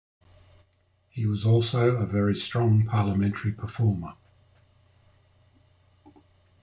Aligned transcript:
He 1.11 1.27
was 1.27 1.45
also 1.45 1.95
a 1.97 2.07
very 2.07 2.35
strong 2.35 2.87
Parliamentary 2.87 3.51
performer. 3.51 4.15